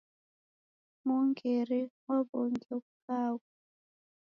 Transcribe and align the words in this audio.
Mw'ongeri 1.05 1.81
waw'ongia 2.05 2.73
ukaghwa 2.79 3.49